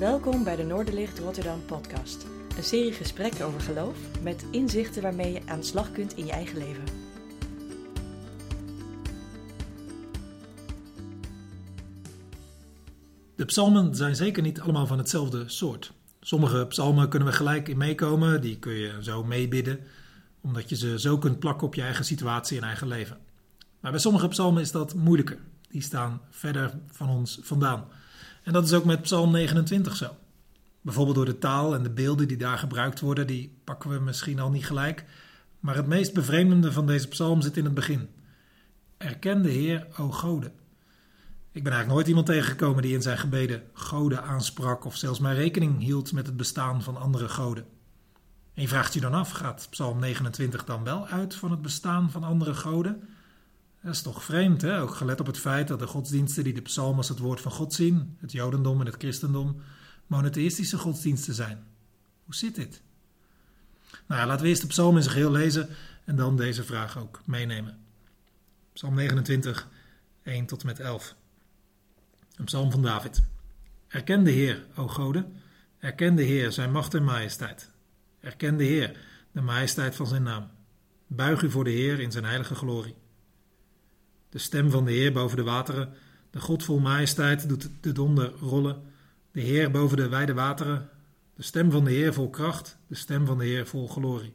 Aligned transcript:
Welkom 0.00 0.44
bij 0.44 0.56
de 0.56 0.62
Noorderlicht 0.62 1.18
Rotterdam 1.18 1.64
podcast. 1.64 2.26
Een 2.56 2.62
serie 2.62 2.92
gesprekken 2.92 3.44
over 3.44 3.60
geloof 3.60 3.96
met 4.22 4.44
inzichten 4.50 5.02
waarmee 5.02 5.32
je 5.32 5.40
aan 5.46 5.60
de 5.60 5.66
slag 5.66 5.92
kunt 5.92 6.16
in 6.16 6.26
je 6.26 6.32
eigen 6.32 6.58
leven. 6.58 6.84
De 13.36 13.44
psalmen 13.44 13.94
zijn 13.94 14.16
zeker 14.16 14.42
niet 14.42 14.60
allemaal 14.60 14.86
van 14.86 14.98
hetzelfde 14.98 15.48
soort. 15.48 15.92
Sommige 16.20 16.66
psalmen 16.68 17.08
kunnen 17.08 17.28
we 17.28 17.34
gelijk 17.34 17.68
in 17.68 17.76
meekomen, 17.76 18.40
die 18.40 18.58
kun 18.58 18.74
je 18.74 18.98
zo 19.00 19.24
meebidden, 19.24 19.80
omdat 20.40 20.68
je 20.68 20.76
ze 20.76 21.00
zo 21.00 21.18
kunt 21.18 21.38
plakken 21.38 21.66
op 21.66 21.74
je 21.74 21.82
eigen 21.82 22.04
situatie 22.04 22.58
en 22.58 22.64
eigen 22.64 22.88
leven. 22.88 23.18
Maar 23.80 23.90
bij 23.90 24.00
sommige 24.00 24.28
psalmen 24.28 24.62
is 24.62 24.72
dat 24.72 24.94
moeilijker. 24.94 25.38
Die 25.68 25.82
staan 25.82 26.20
verder 26.30 26.78
van 26.86 27.08
ons 27.08 27.38
vandaan. 27.42 27.84
En 28.42 28.52
dat 28.52 28.64
is 28.64 28.72
ook 28.72 28.84
met 28.84 29.02
Psalm 29.02 29.30
29 29.30 29.96
zo. 29.96 30.16
Bijvoorbeeld 30.80 31.16
door 31.16 31.24
de 31.24 31.38
taal 31.38 31.74
en 31.74 31.82
de 31.82 31.90
beelden 31.90 32.28
die 32.28 32.36
daar 32.36 32.58
gebruikt 32.58 33.00
worden, 33.00 33.26
die 33.26 33.58
pakken 33.64 33.90
we 33.90 33.98
misschien 33.98 34.40
al 34.40 34.50
niet 34.50 34.66
gelijk. 34.66 35.04
Maar 35.60 35.76
het 35.76 35.86
meest 35.86 36.14
bevreemdende 36.14 36.72
van 36.72 36.86
deze 36.86 37.08
psalm 37.08 37.42
zit 37.42 37.56
in 37.56 37.64
het 37.64 37.74
begin. 37.74 38.08
Erken 38.96 39.42
de 39.42 39.50
Heer, 39.50 39.86
o 39.96 40.10
Gode. 40.10 40.52
Ik 41.52 41.62
ben 41.62 41.72
eigenlijk 41.72 41.92
nooit 41.92 42.06
iemand 42.06 42.26
tegengekomen 42.26 42.82
die 42.82 42.94
in 42.94 43.02
zijn 43.02 43.18
gebeden 43.18 43.62
goden 43.72 44.22
aansprak 44.22 44.84
of 44.84 44.96
zelfs 44.96 45.18
maar 45.18 45.34
rekening 45.34 45.78
hield 45.78 46.12
met 46.12 46.26
het 46.26 46.36
bestaan 46.36 46.82
van 46.82 46.96
andere 46.96 47.28
goden. 47.28 47.64
En 48.54 48.62
je 48.62 48.68
vraagt 48.68 48.94
je 48.94 49.00
dan 49.00 49.14
af, 49.14 49.30
gaat 49.30 49.66
Psalm 49.70 49.98
29 49.98 50.64
dan 50.64 50.84
wel 50.84 51.06
uit 51.06 51.34
van 51.34 51.50
het 51.50 51.62
bestaan 51.62 52.10
van 52.10 52.24
andere 52.24 52.54
goden? 52.54 53.08
Dat 53.82 53.94
is 53.94 54.02
toch 54.02 54.24
vreemd, 54.24 54.62
hè? 54.62 54.80
ook 54.80 54.94
gelet 54.94 55.20
op 55.20 55.26
het 55.26 55.38
feit 55.38 55.68
dat 55.68 55.78
de 55.78 55.86
godsdiensten 55.86 56.44
die 56.44 56.52
de 56.52 56.60
psalm 56.60 56.96
als 56.96 57.08
het 57.08 57.18
woord 57.18 57.40
van 57.40 57.52
God 57.52 57.74
zien, 57.74 58.16
het 58.20 58.32
jodendom 58.32 58.80
en 58.80 58.86
het 58.86 58.94
christendom, 58.98 59.62
monotheïstische 60.06 60.78
godsdiensten 60.78 61.34
zijn. 61.34 61.64
Hoe 62.24 62.34
zit 62.34 62.54
dit? 62.54 62.82
Nou 64.06 64.26
laten 64.26 64.42
we 64.42 64.48
eerst 64.48 64.62
de 64.62 64.66
psalm 64.66 64.96
in 64.96 65.02
zijn 65.02 65.14
geheel 65.14 65.30
lezen 65.30 65.68
en 66.04 66.16
dan 66.16 66.36
deze 66.36 66.64
vraag 66.64 66.98
ook 66.98 67.20
meenemen. 67.24 67.78
Psalm 68.72 68.94
29, 68.94 69.68
1 70.22 70.46
tot 70.46 70.64
met 70.64 70.80
11. 70.80 71.14
Een 72.36 72.44
psalm 72.44 72.70
van 72.70 72.82
David. 72.82 73.22
Erken 73.88 74.24
de 74.24 74.30
Heer, 74.30 74.66
o 74.76 74.88
goden, 74.88 75.36
erken 75.78 76.14
de 76.14 76.22
Heer 76.22 76.52
zijn 76.52 76.72
macht 76.72 76.94
en 76.94 77.04
majesteit. 77.04 77.70
Erken 78.20 78.56
de 78.56 78.64
Heer, 78.64 78.96
de 79.32 79.40
majesteit 79.40 79.94
van 79.94 80.06
zijn 80.06 80.22
naam. 80.22 80.50
Buig 81.06 81.42
u 81.42 81.50
voor 81.50 81.64
de 81.64 81.70
Heer 81.70 82.00
in 82.00 82.12
zijn 82.12 82.24
heilige 82.24 82.54
glorie. 82.54 82.94
De 84.30 84.38
stem 84.38 84.70
van 84.70 84.84
de 84.84 84.92
Heer 84.92 85.12
boven 85.12 85.36
de 85.36 85.42
wateren, 85.42 85.92
de 86.30 86.40
God 86.40 86.64
vol 86.64 86.78
majesteit 86.78 87.48
doet 87.48 87.68
de 87.80 87.92
donder 87.92 88.32
rollen. 88.40 88.82
De 89.32 89.40
Heer 89.40 89.70
boven 89.70 89.96
de 89.96 90.08
wijde 90.08 90.34
wateren, 90.34 90.88
de 91.34 91.42
stem 91.42 91.70
van 91.70 91.84
de 91.84 91.90
Heer 91.90 92.14
vol 92.14 92.30
kracht, 92.30 92.78
de 92.86 92.94
stem 92.94 93.26
van 93.26 93.38
de 93.38 93.44
Heer 93.44 93.66
vol 93.66 93.88
glorie. 93.88 94.34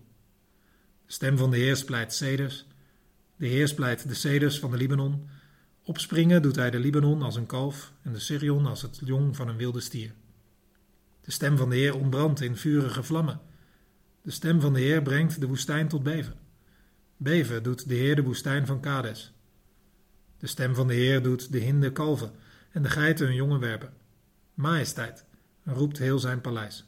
De 1.06 1.12
stem 1.12 1.38
van 1.38 1.52
de 1.52 1.58
Heer 1.58 1.76
splijt 1.76 2.14
ceders, 2.14 2.66
de 3.36 3.48
Heer 3.48 3.68
splijt 3.68 4.08
de 4.08 4.14
ceders 4.14 4.60
van 4.60 4.72
de 4.72 4.78
Libanon. 4.78 5.30
Opspringen 5.84 6.42
doet 6.42 6.56
hij 6.56 6.72
de 6.72 6.80
Libanon 6.80 7.22
als 7.22 7.36
een 7.36 7.46
kalf 7.46 7.94
en 8.02 8.14
de 8.14 8.20
Sirion 8.20 8.66
als 8.66 8.82
het 8.82 9.00
jong 9.04 9.36
van 9.36 9.48
een 9.48 9.58
wilde 9.58 9.80
stier. 9.80 10.14
De 11.22 11.32
stem 11.32 11.58
van 11.58 11.70
de 11.70 11.76
Heer 11.76 11.96
ontbrandt 11.96 12.42
in 12.42 12.56
vurige 12.56 13.04
vlammen. 13.04 13.42
De 14.22 14.32
stem 14.32 14.62
van 14.62 14.74
de 14.74 14.80
Heer 14.80 15.02
brengt 15.02 15.40
de 15.40 15.48
woestijn 15.48 15.88
tot 15.88 16.04
beven. 16.04 16.34
Beven 17.18 17.64
doet 17.64 17.90
de 17.90 17.96
Heer 17.96 18.16
de 18.16 18.24
woestijn 18.24 18.66
van 18.66 18.80
Kades. 18.80 19.35
De 20.40 20.48
stem 20.48 20.76
van 20.76 20.88
de 20.88 20.94
Heer 20.94 21.24
doet 21.24 21.52
de 21.52 21.58
hinde 21.58 21.92
kalven 21.92 22.32
en 22.72 22.82
de 22.82 22.90
geiten 22.90 23.26
hun 23.26 23.36
jongen 23.36 23.60
werpen. 23.60 23.94
Majesteit, 24.54 25.26
roept 25.64 25.98
heel 25.98 26.20
zijn 26.20 26.42
paleis. 26.42 26.86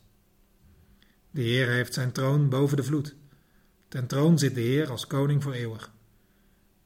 De 1.31 1.41
Heer 1.41 1.67
heeft 1.67 1.93
zijn 1.93 2.11
troon 2.11 2.49
boven 2.49 2.77
de 2.77 2.83
vloed. 2.83 3.15
Ten 3.87 4.07
troon 4.07 4.39
zit 4.39 4.55
de 4.55 4.61
Heer 4.61 4.89
als 4.89 5.07
koning 5.07 5.43
voor 5.43 5.53
eeuwig. 5.53 5.91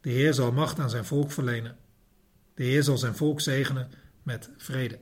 De 0.01 0.09
Heer 0.09 0.33
zal 0.33 0.51
macht 0.51 0.79
aan 0.79 0.89
zijn 0.89 1.05
volk 1.05 1.31
verlenen. 1.31 1.77
De 2.53 2.63
Heer 2.63 2.83
zal 2.83 2.97
zijn 2.97 3.15
volk 3.15 3.41
zegenen 3.41 3.91
met 4.23 4.49
vrede. 4.57 4.99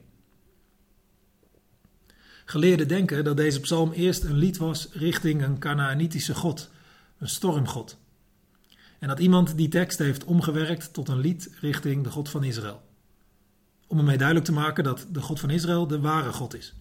Geleerden 2.45 2.87
denken 2.87 3.23
dat 3.23 3.37
deze 3.37 3.59
psalm 3.59 3.91
eerst 3.91 4.23
een 4.23 4.37
lied 4.37 4.57
was 4.57 4.89
richting 4.91 5.43
een 5.43 5.59
Canaanitische 5.59 6.35
god, 6.35 6.69
een 7.17 7.29
stormgod. 7.29 7.97
En 8.99 9.07
dat 9.07 9.19
iemand 9.19 9.57
die 9.57 9.67
tekst 9.67 9.97
heeft 9.97 10.23
omgewerkt 10.23 10.93
tot 10.93 11.09
een 11.09 11.19
lied 11.19 11.49
richting 11.59 12.03
de 12.03 12.09
God 12.09 12.29
van 12.29 12.43
Israël. 12.43 12.81
Om 13.87 13.97
ermee 13.97 14.17
duidelijk 14.17 14.47
te 14.47 14.53
maken 14.53 14.83
dat 14.83 15.07
de 15.09 15.21
God 15.21 15.39
van 15.39 15.49
Israël 15.49 15.87
de 15.87 15.99
ware 15.99 16.31
God 16.31 16.55
is, 16.55 16.75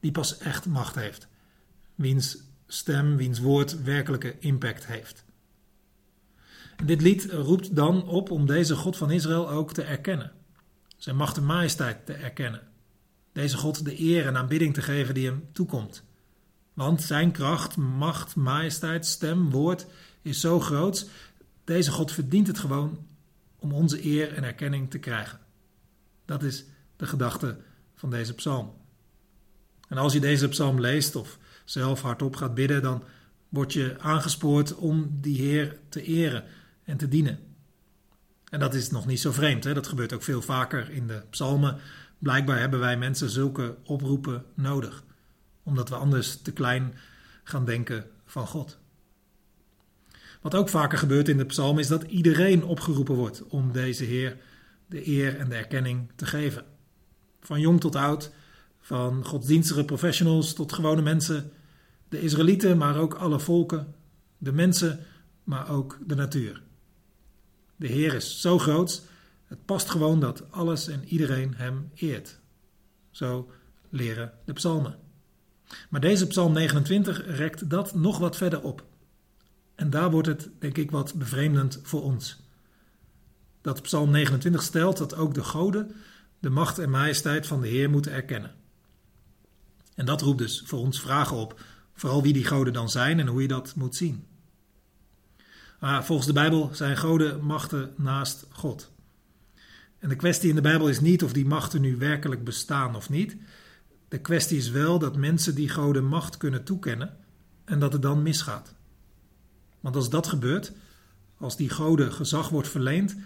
die 0.00 0.10
pas 0.10 0.38
echt 0.38 0.66
macht 0.66 0.94
heeft, 0.94 1.28
wiens 1.94 2.38
stem, 2.66 3.16
wiens 3.16 3.38
woord 3.38 3.82
werkelijke 3.82 4.38
impact 4.38 4.86
heeft. 4.86 5.24
En 6.76 6.86
dit 6.86 7.00
lied 7.00 7.24
roept 7.24 7.76
dan 7.76 8.08
op 8.08 8.30
om 8.30 8.46
deze 8.46 8.76
God 8.76 8.96
van 8.96 9.10
Israël 9.10 9.50
ook 9.50 9.72
te 9.72 9.82
erkennen, 9.82 10.32
zijn 10.96 11.16
macht 11.16 11.36
en 11.36 11.44
majesteit 11.44 12.06
te 12.06 12.12
erkennen, 12.12 12.68
deze 13.32 13.56
God 13.56 13.84
de 13.84 14.00
eer 14.00 14.26
en 14.26 14.36
aanbidding 14.36 14.74
te 14.74 14.82
geven 14.82 15.14
die 15.14 15.26
hem 15.26 15.48
toekomt. 15.52 16.04
Want 16.74 17.02
zijn 17.02 17.32
kracht, 17.32 17.76
macht, 17.76 18.36
majesteit, 18.36 19.06
stem, 19.06 19.50
woord 19.50 19.86
is 20.22 20.40
zo 20.40 20.60
groot 20.60 21.08
deze 21.64 21.90
God 21.90 22.12
verdient 22.12 22.46
het 22.46 22.58
gewoon 22.58 23.06
om 23.58 23.72
onze 23.72 24.04
eer 24.04 24.34
en 24.34 24.44
erkenning 24.44 24.90
te 24.90 24.98
krijgen. 24.98 25.38
Dat 26.24 26.42
is 26.42 26.64
de 26.96 27.06
gedachte 27.06 27.56
van 27.94 28.10
deze 28.10 28.34
psalm. 28.34 28.72
En 29.88 29.96
als 29.96 30.12
je 30.12 30.20
deze 30.20 30.48
psalm 30.48 30.80
leest 30.80 31.16
of 31.16 31.38
zelf 31.64 32.02
hardop 32.02 32.36
gaat 32.36 32.54
bidden, 32.54 32.82
dan 32.82 33.04
word 33.48 33.72
je 33.72 33.96
aangespoord 33.98 34.74
om 34.74 35.18
die 35.20 35.36
Heer 35.36 35.78
te 35.88 36.02
eren 36.02 36.44
en 36.84 36.96
te 36.96 37.08
dienen. 37.08 37.38
En 38.50 38.60
dat 38.60 38.74
is 38.74 38.90
nog 38.90 39.06
niet 39.06 39.20
zo 39.20 39.32
vreemd, 39.32 39.64
hè? 39.64 39.74
dat 39.74 39.86
gebeurt 39.86 40.12
ook 40.12 40.22
veel 40.22 40.42
vaker 40.42 40.90
in 40.90 41.06
de 41.06 41.22
psalmen. 41.30 41.78
Blijkbaar 42.18 42.58
hebben 42.58 42.80
wij 42.80 42.96
mensen 42.98 43.30
zulke 43.30 43.76
oproepen 43.84 44.44
nodig, 44.54 45.04
omdat 45.62 45.88
we 45.88 45.94
anders 45.94 46.42
te 46.42 46.52
klein 46.52 46.94
gaan 47.44 47.64
denken 47.64 48.06
van 48.24 48.46
God. 48.46 48.78
Wat 50.40 50.54
ook 50.54 50.68
vaker 50.68 50.98
gebeurt 50.98 51.28
in 51.28 51.36
de 51.36 51.44
psalm 51.44 51.78
is 51.78 51.88
dat 51.88 52.02
iedereen 52.02 52.64
opgeroepen 52.64 53.14
wordt 53.14 53.46
om 53.48 53.72
deze 53.72 54.04
Heer 54.04 54.36
de 54.86 55.08
eer 55.08 55.38
en 55.38 55.48
de 55.48 55.54
erkenning 55.54 56.10
te 56.16 56.26
geven. 56.26 56.64
Van 57.40 57.60
jong 57.60 57.80
tot 57.80 57.96
oud, 57.96 58.30
van 58.80 59.24
godsdienstige 59.24 59.84
professionals 59.84 60.52
tot 60.52 60.72
gewone 60.72 61.02
mensen, 61.02 61.52
de 62.08 62.20
Israëlieten, 62.20 62.78
maar 62.78 62.96
ook 62.96 63.14
alle 63.14 63.40
volken, 63.40 63.94
de 64.38 64.52
mensen, 64.52 65.00
maar 65.44 65.70
ook 65.70 65.98
de 66.06 66.14
natuur. 66.14 66.62
De 67.76 67.86
Heer 67.86 68.14
is 68.14 68.40
zo 68.40 68.58
groot, 68.58 69.02
het 69.46 69.64
past 69.64 69.90
gewoon 69.90 70.20
dat 70.20 70.42
alles 70.50 70.88
en 70.88 71.04
iedereen 71.04 71.54
Hem 71.54 71.90
eert. 71.94 72.38
Zo 73.10 73.50
leren 73.88 74.32
de 74.44 74.52
psalmen. 74.52 74.98
Maar 75.88 76.00
deze 76.00 76.26
psalm 76.26 76.52
29 76.52 77.36
rekt 77.36 77.70
dat 77.70 77.94
nog 77.94 78.18
wat 78.18 78.36
verder 78.36 78.62
op. 78.62 78.84
En 79.80 79.90
daar 79.90 80.10
wordt 80.10 80.28
het, 80.28 80.50
denk 80.58 80.76
ik, 80.76 80.90
wat 80.90 81.14
bevreemdend 81.14 81.80
voor 81.82 82.02
ons. 82.02 82.40
Dat 83.60 83.82
Psalm 83.82 84.10
29 84.10 84.62
stelt 84.62 84.96
dat 84.96 85.14
ook 85.14 85.34
de 85.34 85.44
goden 85.44 85.92
de 86.38 86.50
macht 86.50 86.78
en 86.78 86.90
majesteit 86.90 87.46
van 87.46 87.60
de 87.60 87.68
Heer 87.68 87.90
moeten 87.90 88.12
erkennen. 88.12 88.54
En 89.94 90.06
dat 90.06 90.20
roept 90.20 90.38
dus 90.38 90.62
voor 90.66 90.78
ons 90.78 91.00
vragen 91.00 91.36
op, 91.36 91.60
vooral 91.94 92.22
wie 92.22 92.32
die 92.32 92.44
goden 92.44 92.72
dan 92.72 92.88
zijn 92.90 93.20
en 93.20 93.26
hoe 93.26 93.42
je 93.42 93.48
dat 93.48 93.74
moet 93.74 93.96
zien. 93.96 94.24
Maar 95.78 96.04
volgens 96.04 96.26
de 96.26 96.32
Bijbel 96.32 96.70
zijn 96.72 96.96
goden 96.96 97.44
machten 97.44 97.92
naast 97.96 98.46
God. 98.50 98.90
En 99.98 100.08
de 100.08 100.16
kwestie 100.16 100.48
in 100.48 100.54
de 100.54 100.60
Bijbel 100.60 100.88
is 100.88 101.00
niet 101.00 101.24
of 101.24 101.32
die 101.32 101.46
machten 101.46 101.80
nu 101.80 101.96
werkelijk 101.96 102.44
bestaan 102.44 102.96
of 102.96 103.10
niet. 103.10 103.36
De 104.08 104.18
kwestie 104.18 104.58
is 104.58 104.70
wel 104.70 104.98
dat 104.98 105.16
mensen 105.16 105.54
die 105.54 105.68
goden 105.68 106.04
macht 106.04 106.36
kunnen 106.36 106.64
toekennen 106.64 107.16
en 107.64 107.78
dat 107.78 107.92
het 107.92 108.02
dan 108.02 108.22
misgaat. 108.22 108.78
Want 109.80 109.96
als 109.96 110.10
dat 110.10 110.26
gebeurt, 110.26 110.72
als 111.36 111.56
die 111.56 111.70
goden 111.70 112.12
gezag 112.12 112.48
wordt 112.48 112.68
verleend, 112.68 113.16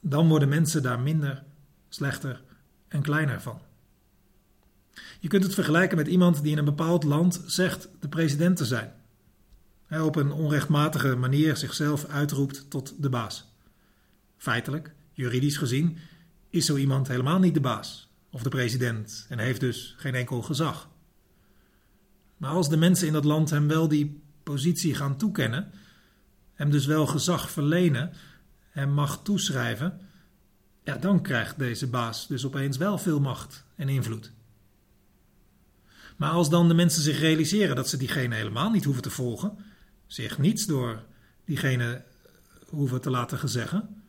dan 0.00 0.28
worden 0.28 0.48
mensen 0.48 0.82
daar 0.82 1.00
minder, 1.00 1.44
slechter 1.88 2.42
en 2.88 3.02
kleiner 3.02 3.40
van. 3.40 3.60
Je 5.20 5.28
kunt 5.28 5.44
het 5.44 5.54
vergelijken 5.54 5.96
met 5.96 6.06
iemand 6.06 6.42
die 6.42 6.52
in 6.52 6.58
een 6.58 6.64
bepaald 6.64 7.04
land 7.04 7.42
zegt 7.46 7.88
de 8.00 8.08
president 8.08 8.56
te 8.56 8.64
zijn. 8.64 8.92
Hij 9.86 10.00
op 10.00 10.16
een 10.16 10.32
onrechtmatige 10.32 11.16
manier 11.16 11.56
zichzelf 11.56 12.04
uitroept 12.04 12.70
tot 12.70 12.94
de 12.98 13.08
baas. 13.08 13.52
Feitelijk, 14.36 14.94
juridisch 15.12 15.56
gezien, 15.56 15.98
is 16.50 16.66
zo 16.66 16.76
iemand 16.76 17.08
helemaal 17.08 17.38
niet 17.38 17.54
de 17.54 17.60
baas 17.60 18.10
of 18.30 18.42
de 18.42 18.48
president 18.48 19.26
en 19.28 19.38
heeft 19.38 19.60
dus 19.60 19.94
geen 19.98 20.14
enkel 20.14 20.42
gezag. 20.42 20.88
Maar 22.36 22.50
als 22.50 22.68
de 22.68 22.76
mensen 22.76 23.06
in 23.06 23.12
dat 23.12 23.24
land 23.24 23.50
hem 23.50 23.68
wel 23.68 23.88
die 23.88 24.20
positie 24.42 24.94
gaan 24.94 25.16
toekennen, 25.16 25.70
hem 26.56 26.70
dus 26.70 26.86
wel 26.86 27.06
gezag 27.06 27.50
verlenen, 27.50 28.12
hem 28.70 28.90
macht 28.90 29.24
toeschrijven, 29.24 30.00
ja, 30.84 30.96
dan 30.96 31.22
krijgt 31.22 31.58
deze 31.58 31.86
baas 31.86 32.26
dus 32.26 32.44
opeens 32.44 32.76
wel 32.76 32.98
veel 32.98 33.20
macht 33.20 33.64
en 33.74 33.88
invloed. 33.88 34.32
Maar 36.16 36.30
als 36.30 36.50
dan 36.50 36.68
de 36.68 36.74
mensen 36.74 37.02
zich 37.02 37.18
realiseren 37.18 37.76
dat 37.76 37.88
ze 37.88 37.96
diegene 37.96 38.34
helemaal 38.34 38.70
niet 38.70 38.84
hoeven 38.84 39.02
te 39.02 39.10
volgen, 39.10 39.58
zich 40.06 40.38
niets 40.38 40.66
door 40.66 41.02
diegene 41.44 42.04
hoeven 42.68 43.00
te 43.00 43.10
laten 43.10 43.38
gezeggen, 43.38 44.02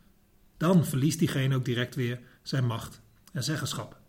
dan 0.57 0.85
verliest 0.85 1.19
diegene 1.19 1.55
ook 1.55 1.65
direct 1.65 1.95
weer 1.95 2.19
zijn 2.41 2.65
macht 2.65 3.01
en 3.33 3.43
zeggenschap. 3.43 3.99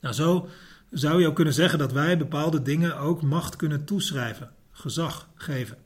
Nou, 0.00 0.14
zo 0.14 0.48
zou 0.90 1.20
je 1.20 1.26
ook 1.26 1.34
kunnen 1.34 1.54
zeggen 1.54 1.78
dat 1.78 1.92
wij 1.92 2.18
bepaalde 2.18 2.62
dingen 2.62 2.98
ook 2.98 3.22
macht 3.22 3.56
kunnen 3.56 3.84
toeschrijven, 3.84 4.52
gezag 4.70 5.28
geven. 5.34 5.78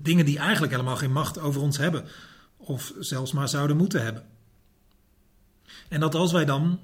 Dingen 0.00 0.24
die 0.24 0.38
eigenlijk 0.38 0.72
helemaal 0.72 0.96
geen 0.96 1.12
macht 1.12 1.38
over 1.38 1.60
ons 1.60 1.76
hebben, 1.76 2.04
of 2.56 2.92
zelfs 2.98 3.32
maar 3.32 3.48
zouden 3.48 3.76
moeten 3.76 4.02
hebben. 4.02 4.26
En 5.88 6.00
dat 6.00 6.14
als 6.14 6.32
wij 6.32 6.44
dan 6.44 6.80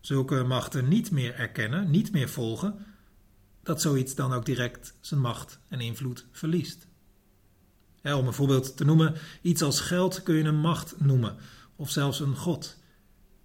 zulke 0.00 0.42
machten 0.42 0.88
niet 0.88 1.10
meer 1.10 1.34
erkennen, 1.34 1.90
niet 1.90 2.12
meer 2.12 2.28
volgen, 2.28 2.86
dat 3.62 3.80
zoiets 3.80 4.14
dan 4.14 4.32
ook 4.32 4.44
direct 4.44 4.94
zijn 5.00 5.20
macht 5.20 5.58
en 5.68 5.80
invloed 5.80 6.26
verliest. 6.32 6.86
om 8.02 8.26
een 8.26 8.32
voorbeeld 8.32 8.76
te 8.76 8.84
noemen, 8.84 9.14
iets 9.42 9.62
als 9.62 9.80
geld 9.80 10.22
kun 10.22 10.34
je 10.34 10.44
een 10.44 10.60
macht 10.60 11.00
noemen, 11.00 11.36
of 11.76 11.90
zelfs 11.90 12.20
een 12.20 12.36
god. 12.36 12.76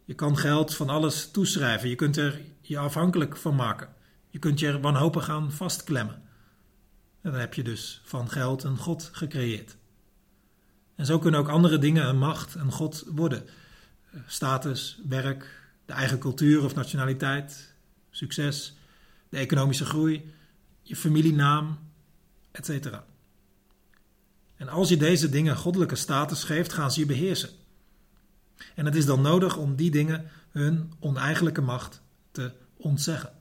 Je 0.05 0.13
kan 0.13 0.37
geld 0.37 0.75
van 0.75 0.89
alles 0.89 1.31
toeschrijven, 1.31 1.89
je 1.89 1.95
kunt 1.95 2.17
er 2.17 2.41
je 2.61 2.77
afhankelijk 2.77 3.37
van 3.37 3.55
maken. 3.55 3.89
Je 4.29 4.39
kunt 4.39 4.59
je 4.59 4.67
er 4.67 4.81
wanhopig 4.81 5.29
aan 5.29 5.51
vastklemmen. 5.51 6.21
En 7.23 7.31
dan 7.31 7.39
heb 7.39 7.53
je 7.53 7.63
dus 7.63 8.01
van 8.03 8.29
geld 8.29 8.63
een 8.63 8.77
god 8.77 9.09
gecreëerd. 9.13 9.77
En 10.95 11.05
zo 11.05 11.19
kunnen 11.19 11.39
ook 11.39 11.49
andere 11.49 11.77
dingen 11.77 12.07
een 12.07 12.17
macht, 12.17 12.55
een 12.55 12.71
god 12.71 13.03
worden. 13.07 13.45
Status, 14.25 14.99
werk, 15.07 15.71
de 15.85 15.93
eigen 15.93 16.19
cultuur 16.19 16.63
of 16.63 16.75
nationaliteit, 16.75 17.73
succes, 18.09 18.75
de 19.29 19.37
economische 19.37 19.85
groei, 19.85 20.33
je 20.81 20.95
familienaam, 20.95 21.79
etc. 22.51 22.87
En 24.55 24.67
als 24.69 24.89
je 24.89 24.97
deze 24.97 25.29
dingen 25.29 25.57
goddelijke 25.57 25.95
status 25.95 26.43
geeft, 26.43 26.73
gaan 26.73 26.91
ze 26.91 26.99
je 26.99 27.05
beheersen. 27.05 27.49
En 28.75 28.85
het 28.85 28.95
is 28.95 29.05
dan 29.05 29.21
nodig 29.21 29.57
om 29.57 29.75
die 29.75 29.91
dingen 29.91 30.29
hun 30.51 30.93
oneigenlijke 30.99 31.61
macht 31.61 32.01
te 32.31 32.51
ontzeggen. 32.77 33.33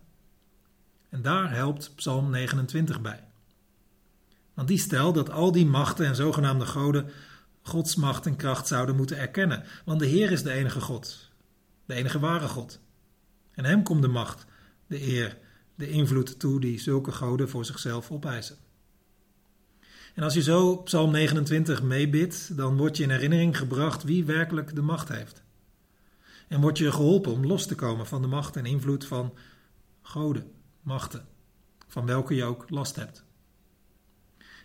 En 1.09 1.23
daar 1.23 1.55
helpt 1.55 1.93
Psalm 1.95 2.31
29 2.31 3.01
bij. 3.01 3.32
Want 4.55 4.69
die 4.69 4.79
stelt 4.79 5.15
dat 5.15 5.31
al 5.31 5.53
die 5.53 5.67
machten 5.67 6.07
en 6.07 6.17
zogenaamde 6.17 6.67
goden 6.67 7.11
Gods 7.63 7.95
macht 7.95 8.27
en 8.27 8.37
kracht 8.37 8.67
zouden 8.67 8.97
moeten 8.97 9.19
erkennen. 9.19 9.65
Want 9.85 10.01
de 10.01 10.07
Heer 10.07 10.31
is 10.31 10.43
de 10.43 10.53
enige 10.53 10.81
God, 10.81 11.31
de 11.87 11.95
enige 11.95 12.19
ware 12.19 12.49
God. 12.49 12.81
En 13.53 13.65
hem 13.65 13.83
komt 13.83 14.03
de 14.03 14.09
macht, 14.09 14.47
de 14.87 15.03
eer, 15.03 15.39
de 15.75 15.91
invloed 15.91 16.39
toe 16.39 16.61
die 16.61 16.81
zulke 16.81 17.13
goden 17.13 17.49
voor 17.49 17.65
zichzelf 17.65 18.11
opeisen. 18.11 18.57
En 20.15 20.23
als 20.23 20.35
je 20.35 20.43
zo 20.43 20.77
Psalm 20.77 21.11
29 21.11 21.83
meebidt, 21.83 22.57
dan 22.57 22.77
word 22.77 22.97
je 22.97 23.03
in 23.03 23.11
herinnering 23.11 23.59
gebracht 23.59 24.03
wie 24.03 24.25
werkelijk 24.25 24.75
de 24.75 24.83
macht 24.83 25.09
heeft. 25.09 25.43
En 26.49 26.61
word 26.61 26.79
je 26.79 26.93
geholpen 26.93 27.33
om 27.33 27.47
los 27.47 27.67
te 27.67 27.75
komen 27.75 28.07
van 28.07 28.23
de 28.23 28.29
macht 28.29 28.57
en 28.57 28.67
invloed 28.67 29.05
van 29.05 29.35
goden, 30.03 30.51
machten, 30.81 31.27
van 31.89 32.07
welke 32.07 32.35
je 32.35 32.45
ook 32.45 32.71
last 32.71 32.97
hebt. 32.97 33.25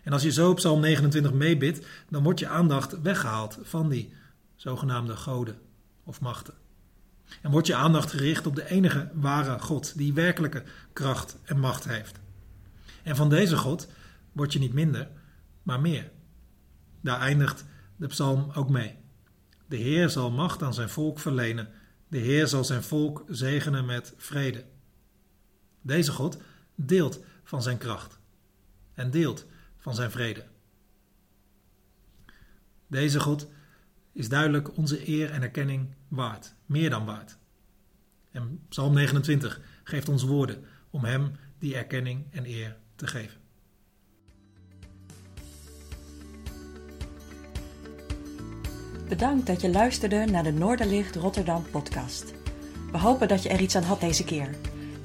En 0.08 0.14
als 0.14 0.22
je 0.22 0.32
zo 0.32 0.50
op 0.50 0.56
Psalm 0.56 0.80
29 0.80 1.32
meebidt, 1.32 1.86
dan 2.08 2.22
wordt 2.22 2.38
je 2.38 2.48
aandacht 2.48 3.00
weggehaald 3.00 3.58
van 3.62 3.88
die 3.88 4.12
zogenaamde 4.56 5.16
goden 5.16 5.58
of 6.04 6.20
machten. 6.20 6.54
En 7.42 7.50
wordt 7.50 7.66
je 7.66 7.74
aandacht 7.74 8.10
gericht 8.10 8.46
op 8.46 8.54
de 8.54 8.70
enige 8.70 9.10
ware 9.14 9.58
God, 9.58 9.96
die 9.96 10.12
werkelijke 10.12 10.62
kracht 10.92 11.38
en 11.44 11.58
macht 11.58 11.84
heeft. 11.84 12.18
En 13.02 13.16
van 13.16 13.28
deze 13.28 13.56
God 13.56 13.88
word 14.32 14.52
je 14.52 14.58
niet 14.58 14.72
minder, 14.72 15.08
maar 15.62 15.80
meer. 15.80 16.10
Daar 17.00 17.20
eindigt 17.20 17.64
de 17.96 18.06
psalm 18.06 18.50
ook 18.54 18.68
mee. 18.70 18.96
De 19.66 19.76
Heer 19.76 20.08
zal 20.08 20.30
macht 20.30 20.62
aan 20.62 20.74
zijn 20.74 20.88
volk 20.88 21.18
verlenen. 21.18 21.68
De 22.08 22.18
Heer 22.18 22.46
zal 22.46 22.64
zijn 22.64 22.82
volk 22.82 23.24
zegenen 23.28 23.84
met 23.84 24.14
vrede. 24.16 24.64
Deze 25.82 26.12
God 26.12 26.38
deelt 26.74 27.20
van 27.44 27.62
zijn 27.62 27.78
kracht 27.78 28.18
en 28.94 29.10
deelt 29.10 29.46
van 29.78 29.94
zijn 29.94 30.10
vrede. 30.10 30.44
Deze 32.86 33.20
God 33.20 33.48
is 34.12 34.28
duidelijk 34.28 34.76
onze 34.76 35.08
eer 35.08 35.30
en 35.30 35.42
erkenning 35.42 35.94
waard, 36.08 36.54
meer 36.66 36.90
dan 36.90 37.04
waard. 37.04 37.38
En 38.30 38.60
Psalm 38.68 38.94
29 38.94 39.60
geeft 39.84 40.08
ons 40.08 40.22
woorden 40.22 40.64
om 40.90 41.04
Hem 41.04 41.32
die 41.58 41.76
erkenning 41.76 42.26
en 42.30 42.46
eer 42.46 42.76
te 42.94 43.06
geven. 43.06 43.40
Bedankt 49.08 49.46
dat 49.46 49.60
je 49.60 49.70
luisterde 49.70 50.24
naar 50.24 50.42
de 50.42 50.52
Noorderlicht 50.52 51.16
Rotterdam 51.16 51.64
podcast. 51.70 52.34
We 52.92 52.98
hopen 52.98 53.28
dat 53.28 53.42
je 53.42 53.48
er 53.48 53.60
iets 53.60 53.76
aan 53.76 53.82
had 53.82 54.00
deze 54.00 54.24
keer. 54.24 54.54